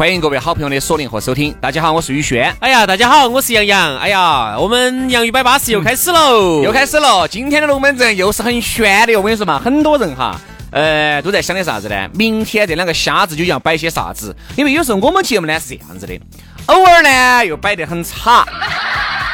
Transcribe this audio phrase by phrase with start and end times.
[0.00, 1.54] 欢迎各位好朋友的锁定和收听。
[1.60, 2.50] 大家好，我是宇轩。
[2.60, 3.98] 哎呀，大家好，我是杨洋。
[3.98, 7.28] 哎呀，我们杨宇摆巴士又开始喽，又开始了。
[7.28, 10.40] 今天的龙门阵又是很悬的，我跟你说嘛，很多人哈，
[10.72, 12.08] 呃，都在想的啥子呢？
[12.14, 14.34] 明天这两个瞎子究竟要摆些啥子？
[14.56, 16.18] 因为有时候我们节目呢是这样子的，
[16.64, 18.46] 偶尔呢又摆得很差，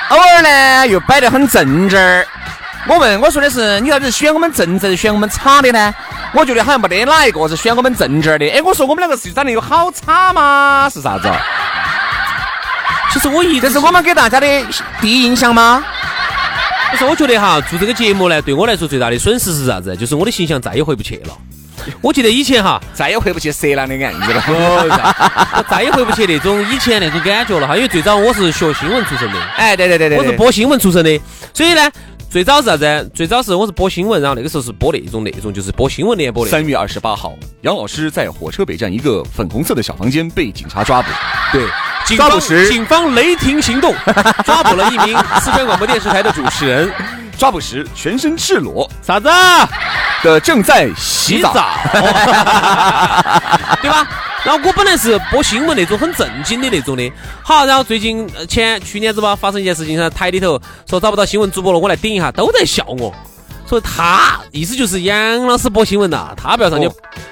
[0.09, 2.27] 偶尔呢又摆得很正正儿。
[2.89, 5.92] 我问我说的是，你到底是选我们正正，选我们差的呢？
[6.33, 8.48] 我觉得好像没得哪一个是选我们正正的。
[8.48, 10.89] 哎，我说我们两个是长得有好差吗？
[10.93, 11.28] 是啥子？
[13.12, 14.47] 其实我一这是我们给大家的
[15.01, 15.84] 第一印象吗？
[16.93, 19.97] 不是，我觉得哈，做这个节目呢，对我来说最大的损失是啥子？
[19.97, 21.37] 就是我的形象再也回不去了。
[22.00, 27.75] 我记得以前哈，再也回不去色狼的案子了， 我再也回不去那种以前那种感觉了哈。
[27.75, 31.21] 因为最早我是学新闻出身的，哎，对对对对，我是播新闻出身的，
[31.53, 31.91] 所以呢。
[32.37, 33.11] 最早是啥子？
[33.15, 36.51] 最早是我是播新闻，然后那个时候是播那种那种，就是播新闻联播的。
[36.51, 41.09] 三月二十八号，杨老师在火车北站一个粉红色的小房间被警察抓捕。
[41.51, 41.67] 对，
[42.15, 43.95] 抓捕时警方雷霆行动，
[44.45, 46.93] 抓捕了一名四川广播电视台的主持人。
[47.39, 49.31] 抓捕时全身赤裸，啥子？
[50.23, 51.55] 的正在洗澡，
[53.81, 54.06] 对吧？
[54.47, 60.51] 然后我本来是播新闻那种很正经的那种的，好，然后最近前去年子吧，发生一件事情，台里头
[60.89, 63.12] 说找不到新闻主播了，我来顶一下，都在笑我，
[63.67, 66.89] 所以他意思就是杨老师播新闻呐，他不要上去，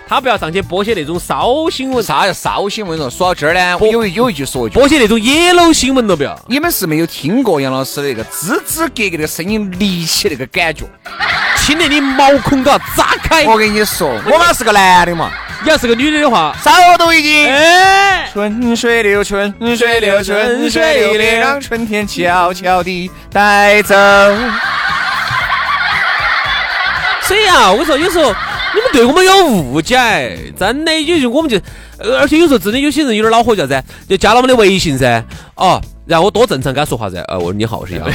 [0.09, 3.09] 他不要上去播些那种骚新闻，啥叫骚新闻了？
[3.09, 6.37] 说到这儿呢，我有有一句说一句，播些那种野 w 新闻都不要。
[6.49, 10.85] 你们是没有听过杨老师的那个吱吱格格的声音立起那个感觉，
[11.59, 13.45] 听得你毛孔都要炸开。
[13.45, 15.31] 我跟你说，我嘛是个男的嘛。
[15.65, 17.49] 你要是个女的的话，早都已经。
[17.49, 23.95] 哎，春水流，春水流，春水流，让春天悄悄地带走。
[27.23, 28.25] 所以啊，我跟你说，有时候
[28.75, 31.59] 你们对我们有误解，真的，有时候我们就，
[32.21, 35.25] 而且有时候真的有些人有点恼火，叫噻，就加了我们的微信噻，
[35.55, 35.81] 哦。
[36.07, 38.07] 然后我多正常跟他说话噻，呃，我说你好，我是杨，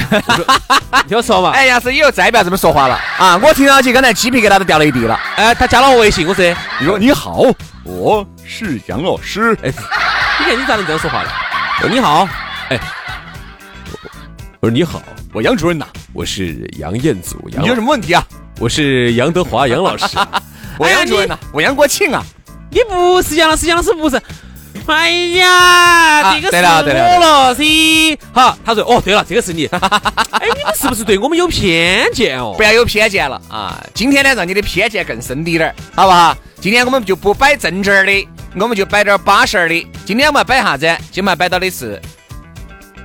[1.08, 1.52] 听我说嘛。
[1.52, 3.36] 哎，杨师以后再不要这么说话了啊！
[3.42, 5.20] 我听上去刚才鸡皮疙瘩都掉了一地了。
[5.36, 6.46] 哎，他加了我微信，我说
[6.80, 7.44] 你说你好，
[7.84, 9.58] 我是杨老师。
[9.64, 9.72] 哎，
[10.40, 11.30] 你看你咋能这样说话呢？
[11.82, 12.30] 我说你好，
[12.70, 12.80] 哎，
[14.60, 15.02] 我说你好，
[15.34, 17.50] 我杨主任呐，我是杨彦祖。
[17.50, 18.24] 杨你有什么问题啊？
[18.60, 20.06] 我是杨德华杨老师。
[20.78, 22.24] 我杨主任呐，我杨国庆啊。
[22.72, 24.22] 你不是杨老师，杨老师不是。
[24.92, 27.64] 哎呀，这个是我了噻。
[28.34, 29.66] 好，他说哦，对了，这个是你。
[29.68, 32.54] 哎，你们是不是对我们有偏见哦？
[32.58, 33.82] 不要有偏见了啊！
[33.94, 36.36] 今天呢，让你的偏见更深滴点儿，好不好？
[36.60, 38.28] 今天我们就不摆正经儿的，
[38.60, 39.88] 我们就摆点巴适儿的。
[40.06, 40.86] 今天我们要摆啥子？
[41.12, 42.02] 今天摆到的是，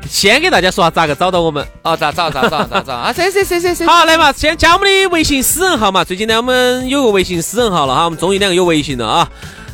[0.09, 1.97] 先给大家说下咋个找到我们哦？
[1.97, 2.31] 咋找？
[2.31, 2.65] 咋找？
[2.65, 2.95] 咋找？
[2.95, 3.13] 啊？
[3.13, 3.87] 谁谁谁谁谁？
[3.89, 6.03] 好，来嘛，先加我们的微信私人号嘛。
[6.03, 9.29] 最近呢，我们有个微信私人号了哈，我们终于两个有微信了啊。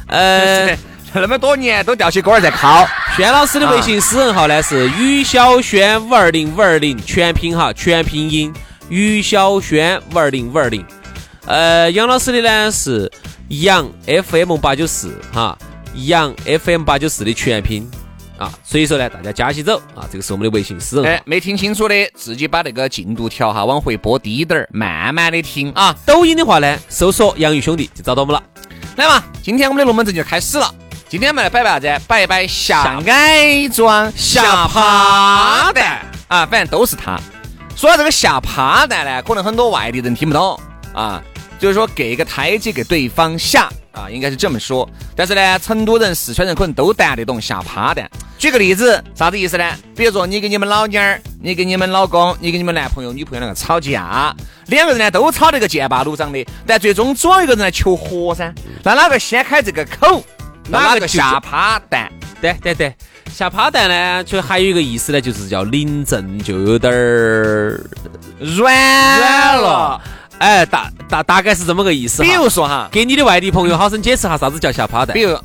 [0.08, 0.76] 呃。
[1.12, 2.86] 那么多年都吊起锅儿在烤。
[3.16, 8.52] 轩老师的微信私人号呢是于小轩五二零五二零全拼哈全拼音
[8.88, 10.84] 于小轩五二零五二零。
[11.46, 13.10] 呃，杨老师的呢是
[13.48, 15.58] 杨 FM 八九四哈
[15.94, 17.90] 杨 FM 八九四的全拼
[18.38, 21.12] 啊，所以说呢大家加起走啊，这个是我们的微信私人。
[21.12, 25.92] 哎，没听清楚的自己把那个进度条哈往回拨低点儿，慢慢的听啊。
[26.06, 28.42] 抖音的话呢，搜索杨宇兄弟就找到我们了。
[28.96, 30.72] 来嘛，今天我们的龙门阵就开始了。
[31.10, 32.04] 今天我们来摆摆啥子？
[32.06, 37.18] 摆一摆下矮装、下趴蛋啊，反正都是他。
[37.74, 40.56] 说到这个下趴蛋呢，可能很多外地人听不懂
[40.94, 41.20] 啊，
[41.58, 44.88] 就是说给个台阶给对方下啊，应该是这么说。
[45.16, 48.08] 但是呢，成都人、四川人可能都谈得懂下趴蛋。
[48.38, 49.64] 举个例子，啥子意思呢？
[49.96, 54.32] 比如说你跟你们老娘儿，你跟你们老公，你跟你们男朋友、女朋友两个吵架，
[54.66, 58.54] 两个人呢都吵得个剑拔弩张的，但最终总有一个人来求和噻。
[58.84, 60.22] 那哪个先开这个口？
[60.70, 62.10] 哪个下趴蛋？
[62.40, 62.94] 对对对，
[63.30, 67.84] 下趴蛋呢，就还有一个意思呢，就是叫临阵就有点儿
[68.38, 70.00] 软软了。
[70.38, 72.22] 哎，大大大概是这么个意思。
[72.22, 75.22] 比如说哈，给你的外地朋友好生解释下啥子叫下趴蛋比。
[75.22, 75.38] 如，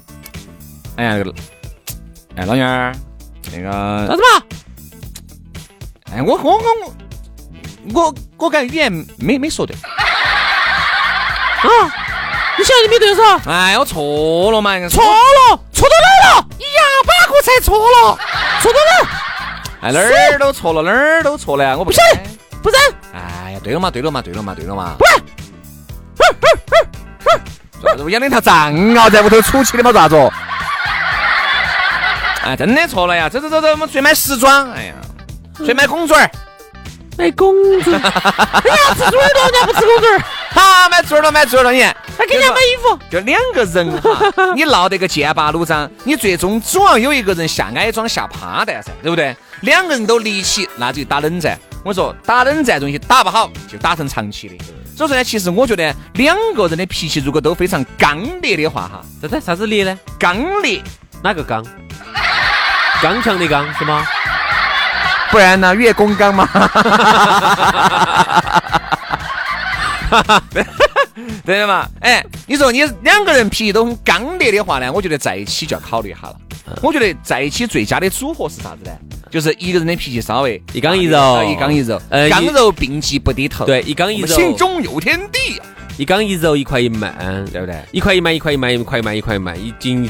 [0.95, 1.33] 哎呀，那个，
[2.38, 2.95] 哎，老娘儿，
[3.51, 4.45] 那个，啥子嘛？
[6.13, 6.94] 哎，我我我我
[7.94, 11.69] 我我感觉语言没没说对，啊，
[12.57, 13.40] 你晓得你没对噻？
[13.48, 16.48] 哎，我错了嘛，错了，错到哪儿了？
[16.60, 18.18] 哑巴哥才错了，
[18.62, 19.07] 错到哪儿？
[19.81, 22.19] 哎，哪儿都错了，哪儿都错了，我不晓得
[22.63, 22.78] 不是，
[23.13, 24.96] 哎呀，对了嘛，对了嘛，对了嘛，对了嘛。
[24.98, 25.13] 不是，
[27.84, 28.04] 啥子？
[28.04, 30.16] 我养了一条藏獒在屋头出气的嘛，咋子？
[32.46, 33.28] 哎，真的错了呀！
[33.28, 34.72] 走走走走，我们出去买时装。
[34.72, 34.94] 哎呀，
[35.66, 36.30] 去买公嘴儿。
[37.18, 37.92] 买公主。
[37.96, 38.01] 哎呀，
[38.94, 40.22] 吃猪耳朵，人家不吃公主儿，
[40.52, 43.00] 好，买猪耳朵，买猪耳朵，你看，还给人家买衣服。
[43.10, 44.20] 就两个人哈，
[44.56, 49.36] 你闹得个剑拔弩张，你最终总要有一个人下矮桩下趴蛋噻，对不对？
[49.62, 51.58] 两个人都离起，那就打冷战。
[51.84, 54.56] 我说打冷战东西打不好，就打成长期的。
[54.96, 59.98] 所以说呢，其实我觉得两个人的脾气如果都非常刚烈的话哈，这这啥子烈呢？
[60.18, 60.82] 刚烈，
[61.22, 61.66] 哪个刚？
[63.02, 64.06] 刚强的刚是吗？
[65.30, 66.48] 不然呢月公刚嘛。
[71.46, 71.88] 对的嘛？
[72.02, 76.36] 哎，你说你两个人脾气都很刚烈的话呢，我觉得在一起就要考虑一下了。
[76.81, 78.92] 我觉得在一起最佳的组合是啥子呢？
[79.30, 83.66] 就是一个人的脾气稍微一刚一柔一刚一柔，呃刚柔并济不低头。
[83.66, 85.66] 对，一刚一柔，心中有天地啊，
[85.98, 87.13] 一刚一柔，一块一慢，
[87.51, 87.75] 对不对？
[87.92, 90.10] 一块一慢，一块一慢，一块一慢，一块一慢，一斤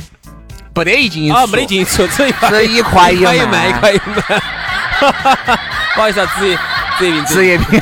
[0.74, 4.42] 不得一斤一出啊，没得，进出，只 一快是一块一慢，一块一慢。
[5.96, 6.58] 不好意思啊，职业
[6.98, 7.80] 职业病，职业病。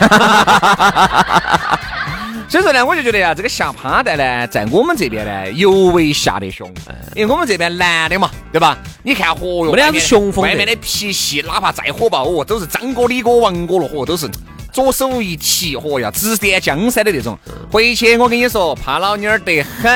[2.50, 6.72] 所以说呢，我就觉得呀，这个下趴蛋呢，在我们这边呢，尤为下得凶，
[7.16, 8.78] 因为我们这边男的嘛，对吧？
[9.02, 14.30] 你看，嚯哟，没得啥子外面雄风的外面的脾气，哪怕再火爆，哦，都是张哥、李哥、王哥了，嚯，都是
[14.72, 17.38] 左手一提，嚯呀，指点江山的那种。
[17.72, 19.92] 回去我跟你说，怕老妞儿得很，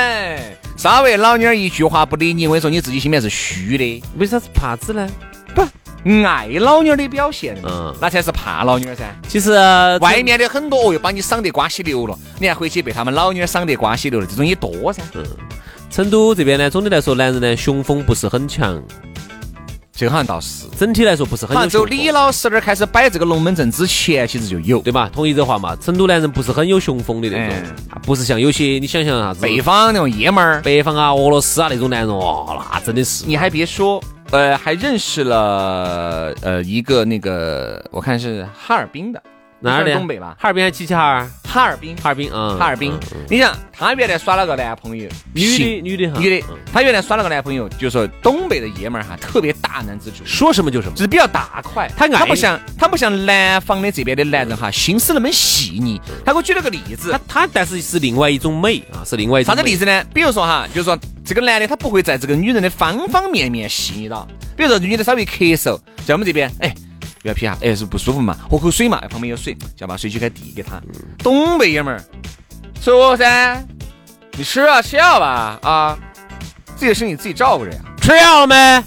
[0.76, 4.02] 稍微老妞儿一句话不理你，我跟你说，你自己心里面是虚的。
[4.16, 5.08] 为啥子怕子呢？
[6.24, 9.04] 爱老妞儿的表现，嗯那才是怕老妞儿噻。
[9.28, 15.02] 其实呃外面的很多哦，又把你赏得瓜稀流了，你还回去被他们老妞儿赏得瓜稀流了，这种也多噻。
[15.14, 15.24] 嗯
[15.90, 18.80] 成都这边呢，总的来说，男人呢雄风不是很强，
[19.90, 24.80] 这个好像倒是，整体来说不是很好像走李老师那儿开始摆这个龙门阵之前，其实就有。
[24.80, 25.10] 对吧？
[25.10, 25.74] 同意这话嘛？
[25.76, 27.56] 成都男人不是很有雄风的那种
[28.02, 33.98] 不是像有些你想象啥子北方那种爷们儿，北方啊、俄罗斯啊那种男人，哦，那真的是你还别说，
[34.30, 39.22] 呃，还认识了呃一个那个，我看是哈尔滨的，
[39.60, 39.94] 哪儿的？
[39.94, 40.36] 东北吧？
[40.38, 41.26] 哈尔滨还是齐齐哈尔？
[41.48, 42.92] 哈尔滨，哈尔滨，啊，哈尔滨。
[43.30, 50.26] 你想，他原来耍了个男朋友，女的女的哈，女的嗯，他原来耍了个男朋友，就是说东北的爷们儿哈，特别大男子主义。
[50.26, 51.00] 说什么就什么就。
[51.00, 55.98] 是比较大块，他爱他不像他不像南方的这边的男人哈，心思那么细腻。
[56.22, 60.04] 他给我举了个例子他，他但是是另外一种美啊，是另外一种啥子例子呢？
[60.12, 60.94] 比如说哈，就是说
[61.28, 64.26] 这个男的他不会在这个女人的方方面面细腻到，
[64.56, 66.74] 比如说女的稍微咳嗽，在我们这边，哎。
[67.20, 68.38] 不要皮哈，哎，是不舒服嘛？
[68.48, 70.80] 喝口水嘛，旁边有水，就要把水就该递给他。
[71.18, 72.00] 东北爷们儿，
[72.80, 73.60] 说噻，
[74.36, 75.98] 你吃啊吃药吧啊，
[76.76, 78.84] 自己的身体自己照顾着呀，吃药了没？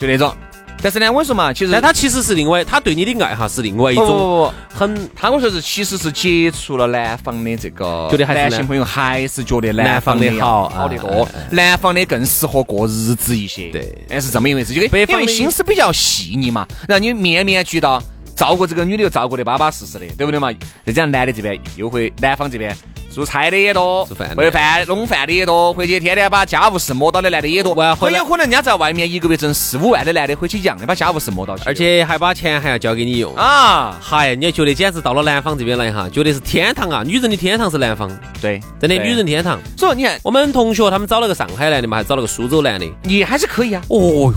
[0.00, 0.36] 就那种。
[0.80, 13.70] 但是呢，我跟你说嘛，其实但他其实是另外，他对你的爱哈是另外一种不不，很他我说是其实是接触了南方的这个觉得还是男性朋友，还是觉得南方的好好得多哎哎，南方的更适合过日子一些。
[13.70, 18.02] 对哎，是这么一回事，就北方的因为心思比较细腻嘛，然后你面面俱到，
[18.36, 20.52] 照顾这个女的又照顾得巴巴适适的，对不对嘛？
[20.86, 22.76] 再加上男的这边又会，南方这边。
[23.18, 27.74] 做菜的也多，做饭的会饭弄饭的也多，回去天天把家务事摸到的男的也多。
[27.96, 31.64] 很有可能人家在外面一个月挣四五万的男的，回去一样的把家务事摸到起。
[31.66, 33.34] 而且还把钱还要交给你用。
[33.34, 37.02] 啊，嗨，你还觉得简直到了南方这边来哈，觉得是天堂啊！
[37.04, 38.08] 女人的天堂是南方，
[38.40, 39.58] 对，真的女人天堂。
[39.76, 42.86] 所以你看，我们同学他们找了个上海男的嘛，还找了个苏州男的。
[43.02, 43.82] 你还是可以啊。
[43.88, 44.34] 哦哟，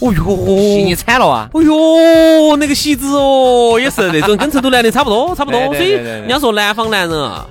[0.00, 1.48] 哦哟，惨了啊！
[1.52, 5.60] 哦哟，那个喜子哦，也是那种跟成都男的差不多，差不多。
[5.74, 7.46] 所以人家说南方男人啊。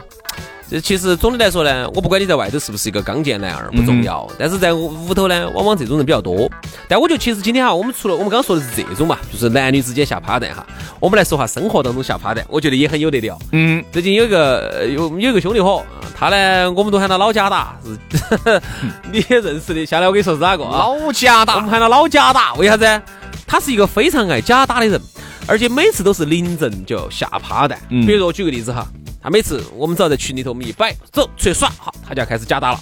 [0.69, 6.49] 这其实总的来说呢，我不管你在外头是不是一个刚健男儿不重要，但是在屋头呢，往往这种人比较多。
[6.87, 10.65] 但我觉得其实今天哈，我们除了我们刚刚说的是这种嘛，就是男女之间下趴蛋哈，
[10.99, 13.37] 我们来说下生活当中下趴蛋，我觉得也很有得聊。
[13.51, 18.61] 嗯，最近有一个呃有有一个兄弟伙，啊他呢我们都喊他老贾达，是
[19.11, 19.85] 你也认识的。
[19.85, 20.77] 下来我跟你说是哪个啊？
[20.77, 23.01] 老家我们喊他老贾打，为啥子？
[23.47, 25.01] 他是一个非常爱假打的人，
[25.47, 27.79] 而且每次都是临阵就要下趴蛋。
[27.89, 28.85] 嗯比如说我举个例子哈，
[29.21, 32.79] 他每次我们只要在群里头我们一摆，走出去耍，好，他就要开始假打了。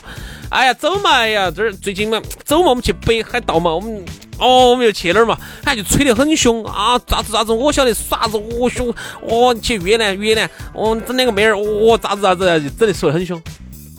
[0.50, 4.06] 哎呀，走嘛，哎呀，这儿最近嘛，走嘛，我们去北海道嘛，我们
[4.38, 5.36] 哦，我们又去哪儿嘛？
[5.64, 13.42] 他就吹得很凶啊，咋子咋子，我晓得耍子，我凶，哦，去越南越南，哦，整两个妹儿，哦，咋子咋子，就整得说得很凶。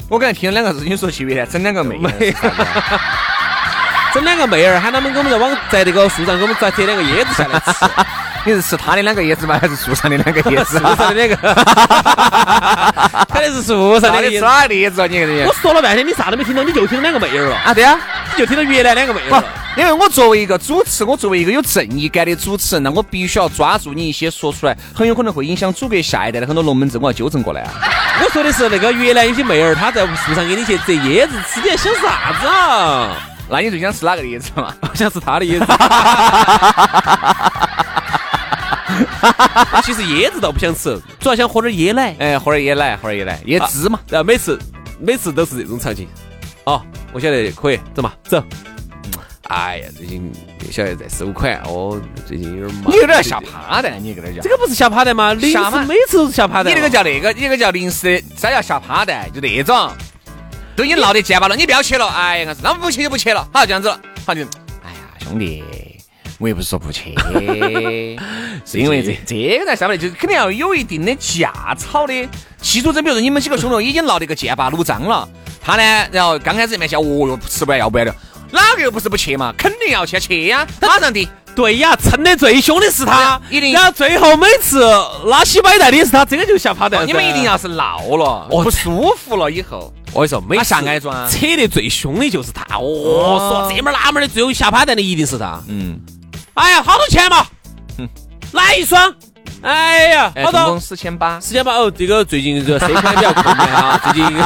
[0.09, 2.35] 我刚才听了两个字，你说去越南整两个妹儿，
[4.15, 7.85] 整两个妹儿，喊他们给我们在往在那个树上给我们摘摘两个椰子下来吃。
[8.45, 9.59] 你是吃他的两个椰子吗？
[9.61, 10.79] 还是树上的两个椰子？
[10.79, 11.37] 树上的两个，
[13.31, 14.41] 肯定是树上的椰子。
[14.41, 15.07] 到底吃哪个椰子啊？
[15.07, 15.53] 你我！
[15.61, 17.99] 说了半天，你啥都没听到，你就听到两个妹儿了，啊，对啊。
[18.33, 19.45] 你就听到越南两个妹儿不了。，
[19.77, 27.71] 因为我作为一个主持，我作为一个有正义感的主持人，那我必须要抓住你一些说出来很有可能会影响祖国下一代的很多龙门阵，我要纠正过来啊。
[28.25, 33.17] 我说的是那个越南有些妹儿，她在树上给你去摘椰子吃，你在想啥子啊？
[33.51, 34.73] 那你最想吃哪个椰子嘛？
[34.83, 35.67] 我想吃他的椰子。
[39.85, 42.17] 其实椰子倒不想吃，主要想喝点椰奶。
[42.19, 44.01] 哎，喝点椰奶，喝点椰奶，椰汁嘛。
[44.09, 44.59] 然后每次
[45.01, 46.09] 每次都是这种场景。
[46.65, 48.43] 哦，我晓得可以，走嘛，走。
[49.49, 50.31] 哎呀，最近
[50.67, 52.93] 又晓得在收款哦，最近有点忙。
[52.93, 54.51] 你有点吓趴蛋，你跟他讲这。
[54.51, 55.33] 个不是吓趴蛋吗？
[55.33, 56.71] 临下每次都是下趴蛋。
[56.71, 59.27] 你那个叫那个，你那个叫临时的，啥叫吓趴蛋？
[59.33, 59.91] 就那种，
[60.77, 62.07] 都已经闹得结巴了，你不要去了。
[62.09, 63.49] 哎呀，那么不去就不去了。
[63.51, 64.43] 好，这样子了，好就，
[64.85, 65.65] 哎呀，兄弟，
[66.39, 67.15] 我也不是说不去，
[68.65, 72.29] 是因为这这个在上面就是肯定要有一定的架吵的
[72.61, 72.93] 基础。
[72.93, 75.29] 这比如说你们几个兄弟已经闹得个剑拔弩张了，
[75.61, 78.15] 他呢，然后刚开始面笑，哦哟，吃不完要不完的，
[78.53, 79.53] 哪个又不是不去嘛？
[79.59, 81.29] 肯定要去，去呀，马上的。
[81.57, 84.81] 对呀，撑得最凶的是他，一定然后最后每次
[85.25, 87.05] 拉稀摆带的是他，这个就下趴蛋。
[87.05, 92.63] 你们一定要是闹了，不舒服了以后，我跟你说，每次下矮砖扯得最凶的就是他。
[92.77, 95.61] 哦，说这门儿那门儿的，最后下趴蛋的一定是他。
[95.67, 95.99] 嗯，
[96.59, 97.47] 哎呀，好多钱嘛？
[98.53, 99.15] 来一双。
[99.63, 100.79] 哎呀，哎，好多。
[100.81, 101.39] 四千八。
[101.41, 104.39] 四千八，哦，这个最近这个 C 款比较困难啊， 最近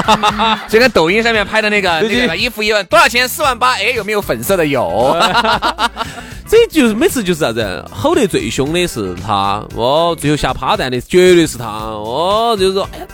[0.68, 3.28] 这个抖音上面拍的那个那个衣服一万多少钱？
[3.28, 3.72] 四万八。
[3.74, 4.66] 哎，有没有粉色的？
[4.66, 5.14] 有。
[6.50, 13.06] 这就是每次就是啥子，吼得最凶的是他，哦，最后下趴蛋的绝对是他，哦，就是说，哎呀，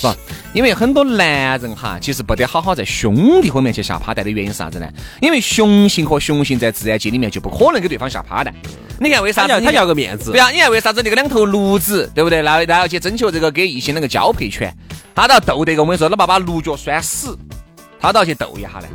[0.00, 0.08] 不，
[0.52, 4.88] 因为很多男人哈，其实不得好好在兄弟后面去下趴蛋的原因是啥子呢？
[5.20, 8.54] 因为雄性和雄性在自然界里面就不可能给对方下趴蛋。
[9.00, 12.42] 你看为啥子他要个面子对，啊，你看为啥子那个两头驴子，对不对？
[12.42, 14.74] 那那要去征求这个给异性那个交配权，
[15.14, 17.38] 他都要斗得个，我跟你说，哪怕把驴脚拴死，
[18.00, 18.88] 他都要去斗一下呢，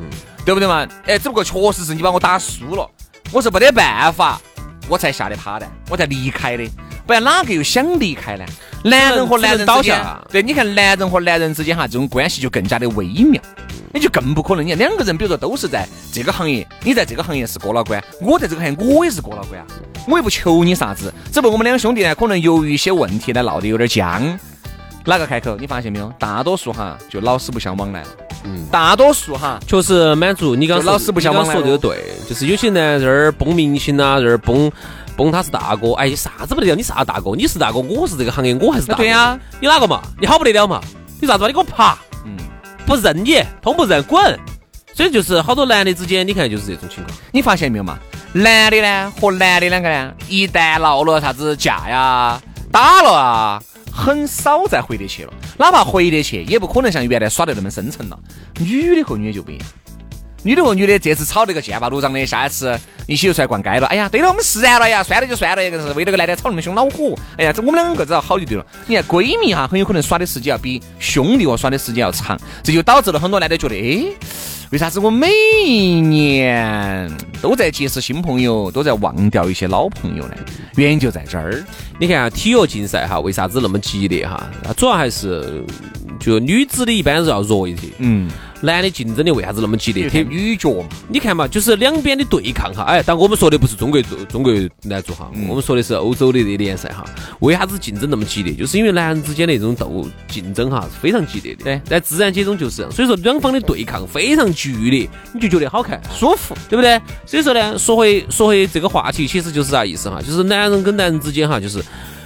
[0.45, 0.85] 对不对嘛？
[1.05, 2.89] 哎，只不过确实是你把我打输了，
[3.31, 4.41] 我是没得办法，
[4.87, 6.63] 我才下的趴蛋，我才离开的，
[7.05, 8.45] 不然哪个又想离开呢？
[8.83, 13.41] 男人和男人倒下，对，你看男人和男人之间哈，这种关系就更加的微妙。
[13.95, 19.67] 你就更不可能，你看两个人，比如说都是在这个行业，你在这个行业是过老关，我在这个行业我也是过老关啊，
[20.07, 24.37] 我也不求你啥子，只不过我们两兄弟呢，可能由于一些问题呢闹得有点僵，
[25.05, 25.55] 哪个开口？
[25.57, 26.11] 你发现没有？
[26.17, 28.07] 大多数哈就老死不相往来了，
[28.43, 34.71] 嗯，大多数哈，确实满足你刚老师不相往来说这个对，就是有些人在这儿崩明星啊，在这儿崩
[35.15, 36.75] 崩他是大哥，哎，你啥子不得了？
[36.75, 37.35] 你啥大哥？
[37.35, 39.03] 你是大哥，我是这个行业，我还是大哥。
[39.03, 40.01] 对呀你哪个嘛？
[40.19, 40.81] 你好不得了嘛？
[41.21, 41.47] 你啥子嘛？
[41.47, 41.97] 你给我爬！
[42.25, 42.35] 嗯，
[42.85, 44.39] 不认你，通不认滚。
[44.95, 47.17] 所以就是好多男的之间，你看就是这种情况。
[47.31, 47.97] 你发现没有嘛？
[48.33, 55.33] 男的呢和男的两个呢，一旦闹了啥子架呀、打了啊，很少再回得去了。
[55.57, 58.19] 哪怕回得去，也不可能像原来耍得那么深沉了。
[58.59, 59.65] 女的和女的就不一样。
[60.45, 63.87] 女的和女的这次吵那个剑拔弩张的，下一次一起就出来逛街了。
[63.87, 67.17] 哎呀，对了，我们释然了呀，算了就算了，这个是为了个男的吵那么凶恼火。
[67.37, 68.65] 哎呀，这我们两个只要好就对了。
[68.87, 74.03] 你看闺蜜哈，很有可能耍的时间要比兄弟伙耍的时间要长，这就导致了很多男的觉得，哎，
[74.71, 75.29] 为啥子我每
[75.65, 77.09] 一年
[77.43, 80.35] 都在结识新朋友，都在忘掉一些老朋友呢？
[80.77, 81.61] 原因就在这儿。
[81.99, 84.49] 你看啊体育竞赛哈，为啥子那么激烈哈？
[84.77, 85.61] 主要还是
[86.21, 88.31] 就女子的一般是要弱一些，嗯，
[88.63, 90.09] 男的竞争的为啥子那么激烈？
[90.09, 92.83] 特女角嘛，你看嘛，就是两边的对抗哈。
[92.83, 94.53] 哎，但我们说的不是中国足中国
[94.83, 97.03] 男足哈，嗯我们说的是欧洲的这联赛哈。
[97.41, 98.53] 为啥子竞争那么激烈？
[98.53, 101.63] 就是因为男人之间的这种斗竞争哈是非常激烈的。
[101.65, 106.01] 对在自然界中就是这样，所以说两方的对抗非常剧烈，你就觉得好看。
[106.11, 106.55] 舒服。
[106.69, 106.99] 对不对？
[107.25, 110.21] 所以说呢，说回说回这个话题，其实就是啥意思哈？
[110.21, 111.83] 就是男人跟男人之间哈，就是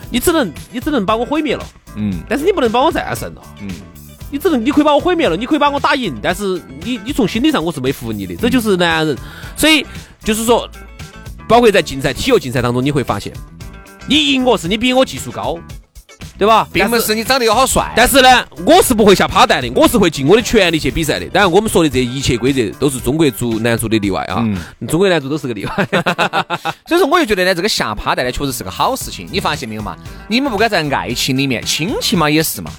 [0.09, 1.65] 你只能你只能把我毁灭了，
[1.95, 3.41] 嗯但是你不能把我战胜了。
[3.61, 3.69] 嗯，
[4.29, 9.17] 你只能你可以把我毁灭了，你可以把我打赢，但是你你从心理上我是没服你的，这就是男人。
[9.55, 9.85] 所以
[10.23, 10.69] 就是说，
[11.47, 13.31] 包括在竞赛体育竞赛当中，你会发现，
[14.07, 15.57] 你赢我是你比我技术高，
[16.37, 16.67] 对吧？
[16.73, 21.25] 并不是你长得又好帅，但是呢，我是不会下趴蛋的，我是会尽我的全力去比赛的。
[21.27, 24.45] 当然，我们说的这一切规则都是中国足男足的例外啊，
[24.89, 25.87] 中国男足都是个例外。
[26.85, 29.25] 所以说，我就觉得呢，这个下趴蛋呢，确实是个好事情。
[29.31, 29.95] 你发现没有嘛？
[30.27, 32.69] 你们不该在爱情里面，亲情嘛也是嘛。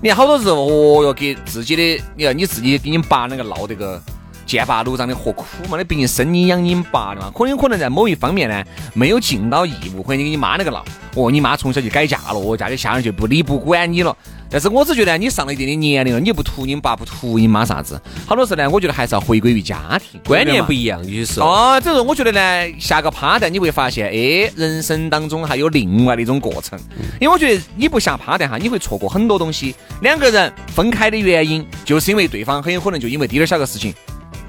[0.00, 4.00] 你看好多时候，哦哟，给自己的，你看你自己给你爸那个闹这个，
[4.46, 5.76] 剑拔弩张的何苦嘛？
[5.76, 8.64] 那毕竟生你养你爸的嘛，可能可能在某一方面呢，
[8.94, 10.84] 没有尽到义务，或者你跟你妈那个闹，
[11.16, 14.16] 哦，你妈从小就改嫁了，哦，家里下人就不理不管你了。
[14.50, 21.46] 但是我只觉得你上了一定的年龄了，你又不图你爸，不图你妈啥子，好多事呢，我觉得还是要回归于家庭，观念不一样，有些时候。
[21.46, 26.78] 哦，这种我觉得呢，下个趴蛋你会发现，哎，人生当中还有另外的一种过程。
[27.20, 29.74] 因为我觉得你不下趴蛋哈，你会错过很多东西。
[30.00, 33.94] 两个人分开的原因，就是因为对方很有可能就因为滴点小个事情。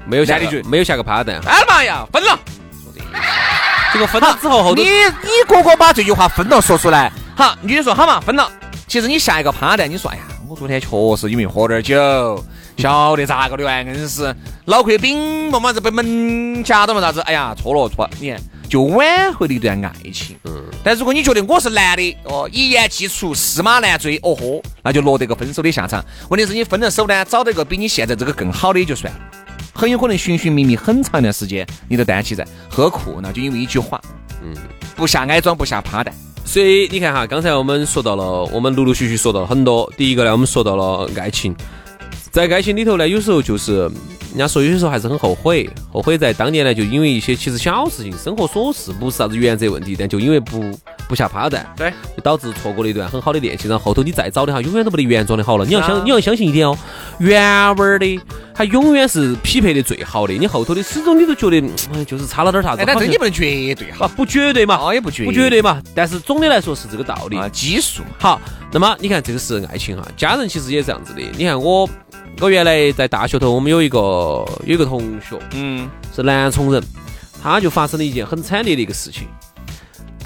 [0.06, 1.40] 没有下个，没有下个趴蛋。
[1.46, 2.38] 哎妈呀，分了！
[3.92, 8.50] 这个分了之后，后你你哥哥把这句话分了说出来，好，女的说好嘛，分了。
[8.90, 12.44] 其实你下一个趴蛋，你说哎呀，我昨天确实因为喝点酒，
[12.76, 17.20] 晓得咋个的哇，硬是脑壳饼嘛嘛子被门夹到嘛啥子？
[17.20, 20.36] 哎呀，错了错，你看就挽回了一段爱情。
[20.42, 20.64] 嗯。
[20.82, 26.04] 但如果你觉得我是男的，哦，一言既出，驷马难追，哦豁，那就落得个分手的下场。
[26.28, 29.20] 问题是你分了手呢，找到一个比你现在这个更好的也就算了。
[29.72, 33.32] 很有可能寻寻觅觅很长一段时间，你都担起在何苦呢？
[33.32, 34.00] 就因为一句话，
[34.42, 34.52] 嗯，
[34.96, 36.12] 不下矮装不下趴蛋。
[36.50, 39.88] 所以你看哈，刚才我们说到了，我们陆陆续续说到了很多。
[39.96, 41.54] 第一个呢，我们说到了爱情，
[42.32, 43.88] 在爱情里头呢，有时候就是。
[44.30, 50.62] 人家说有些时候还是很后悔，后悔在当年呢，就因为一些其实小事情、生活琐事，不是啥子原则问题，但就因为不
[51.08, 53.68] 不下趴蛋，对，就导致错过了一段很好的恋情。
[53.68, 55.64] 然后后头你再找的话，永远都不得原装的好了。
[55.64, 56.78] 你要相你要相信一点哦，
[57.18, 58.20] 原味儿的，
[58.54, 60.32] 它永远是匹配的最好的。
[60.32, 62.84] 你后头的始终你都觉得，哎，就是差了点啥子。
[62.86, 65.82] 但这你不能绝对哈，不绝对嘛，哦也不绝不绝对嘛。
[65.92, 68.02] 但是总的来说是这个道理啊，基数。
[68.18, 71.20] 好，那么你看这个是爱情哈，家人其实也这样子的。
[71.36, 71.88] 你看我。
[72.42, 73.98] 我原来在大学头，我们有一个
[74.64, 76.82] 有一个同学，嗯，是南充人，
[77.42, 79.28] 他就发生了一件很惨烈的一个事情。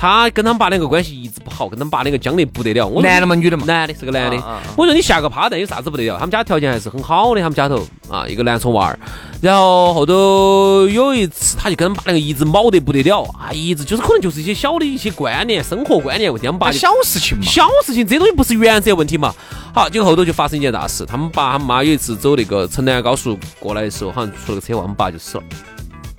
[0.04, 2.86] 他跟他们爸两个关系一直不好，跟他们爸两个僵得不得了。
[2.86, 3.34] 我男的嘛？
[3.34, 3.64] 女的嘛？
[3.64, 4.36] 男的，是个男的。
[4.76, 6.18] 我说你下个趴蛋有啥子不得了？
[6.18, 8.98] 他们家条件还是很好的，他们家头啊，一个南充娃儿。
[9.40, 16.46] 然后后头有一次，他就跟他们爸两个一直卯得不得了啊，一直就是可能就是一些小的一些观念、生活观念问题。
[16.46, 19.34] 他们爸小事情嘛，小事情，这东西不是原则问题嘛。
[19.72, 25.44] 好，结果后头就发生一件大事，他们爸他们妈有一次走那个城南高速过来的时候，好像出了个车祸，他们爸就死了。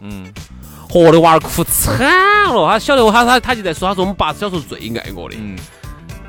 [0.01, 0.25] 嗯。
[1.03, 5.57] 我的娃儿哭惨了，他晓得我，他他他就在说，他说我们爸小时候最爱我的，嗯，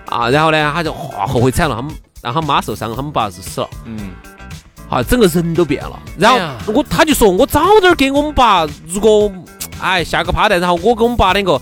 [0.06, 4.10] 啊，然后呢，他就哇后悔惨了，他们让他妈受伤，他们爸是死了，嗯，
[4.88, 5.96] 好，整个人都变了。
[6.18, 9.32] 然后我他就说我早点给我们爸，如果
[9.80, 11.60] 哎下个趴蛋，然后我跟我们爸两个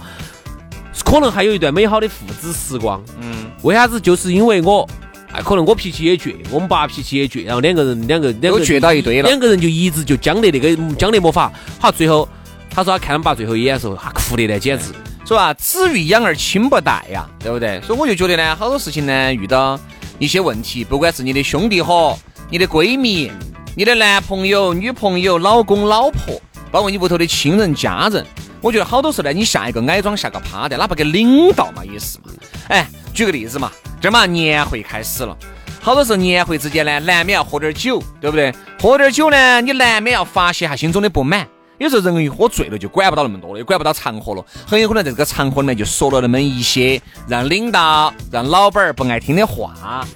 [1.04, 4.00] 可能还有一段美好的父子时光，嗯，为啥子？
[4.00, 4.88] 就是因为我
[5.30, 12.26] 哎，可能我脾气也倔，我们爸脾气也倔，然后两个人两个两个倔到一堆了，两个人就一直就僵得那个僵得没法，好，最后。
[12.74, 14.86] 他说他看他爸最后一眼的时候，他哭的呢，简直，
[15.24, 17.80] 说啊，子欲养而亲不待呀，对不对？
[17.82, 19.78] 所以我就觉得呢，好多事情呢，遇到
[20.18, 22.18] 一些问题，不管是你的兄弟伙、
[22.50, 23.30] 你的闺蜜、
[23.76, 26.40] 你的男朋友、女朋友、老公、老婆，
[26.72, 28.26] 包括你屋头的亲人、家人，
[28.60, 32.24] 我觉得好多时候呢，你下一个矮桩，下个趴的，哪怕给领导嘛，也是嘛。
[32.66, 35.36] 哎，举个例子嘛，这嘛年会开始了，
[35.80, 38.52] 好多时候年会之间呢，难免要喝点酒，对不对？
[38.80, 41.46] 喝点酒呢，你难免要发泄下心中的不满。
[41.78, 50.06] 有时候人一喝醉了，就管不到那么多了，也管不到场合了，很有可能在这个场合里面就说了那么一些让领导、让老板儿不爱听的话。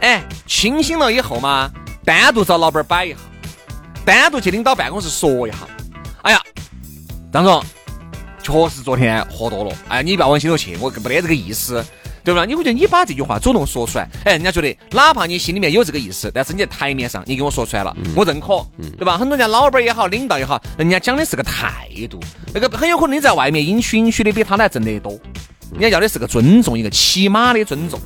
[0.00, 1.70] 哎，清醒了以后嘛，
[2.04, 3.16] 单独找老板儿摆一下，
[4.04, 5.58] 单独去领导办公室说一下。
[6.22, 6.40] 哎呀，
[7.32, 7.64] 张总，
[8.42, 9.72] 确实昨天喝多了。
[9.88, 11.84] 哎，你不要往心头去，我没得这个意思。
[12.28, 12.44] 对吧？
[12.44, 18.62] 你会觉得你把这句话主动说出来，哎，人家觉得哪怕你心里面有这个意思，但是你在台面上你给我说出来了，我认可，
[18.98, 19.16] 对吧？
[19.16, 22.20] 很多人家老板也好，领导也好，人家讲的是个态度，
[22.52, 25.18] 那个很有可能你在外面阴虚阴虚的比他来挣得多，
[25.72, 27.98] 人家要的是个尊重，一个起码的尊重，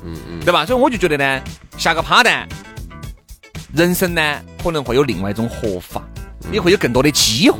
[0.45, 0.65] 对吧？
[0.65, 1.43] 所以我就觉得呢，
[1.77, 2.49] 下个趴蛋，
[3.75, 6.01] 人生呢可能会有另外一种活法，
[6.53, 7.59] 也会有更多的机会。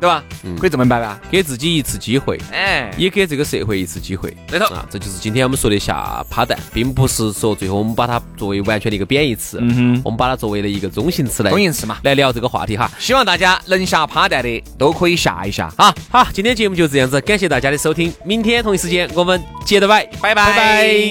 [0.00, 0.22] 对吧？
[0.58, 1.20] 可以这么办吧？
[1.30, 4.36] 给自己一次机会，哎，也给这个社会一次机会。
[4.46, 12.90] 对头啊，这就是今天我们说的下趴蛋，并不是说最后我们把它作为完全的一个贬义词，嗯哼，我们把它作为了一个中性词来，中性词嘛，来聊这个话题哈。
[12.98, 15.94] 希望大家能下趴蛋的都可以下一下啊。
[16.10, 21.10] 好，今天节目就这样子，感谢大家的收听，明天同一时间我们接着摆，拜拜拜拜。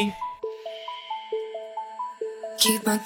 [2.84, 3.00] but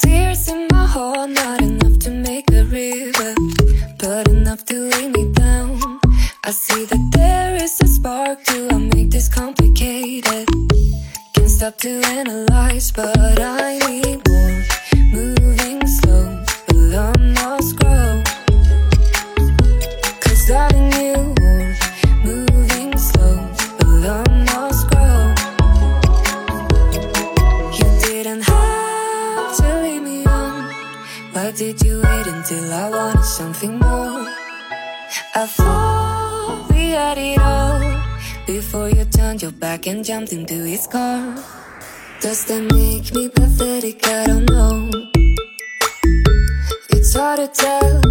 [47.40, 48.02] to tell,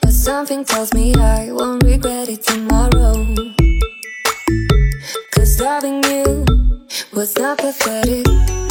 [0.00, 3.34] but something tells me I won't regret it tomorrow.
[5.34, 6.46] Cause loving you
[7.12, 8.61] was not pathetic.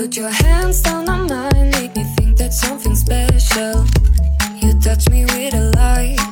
[0.00, 3.84] Put your hands down on mine, make me think that something special.
[4.62, 6.29] You touch me with a light.